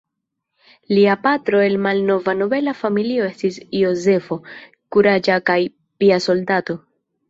[0.97, 4.43] Lia patro el malnova nobela familio estis Jozefo,
[4.99, 6.83] kuraĝa kaj pia soldato.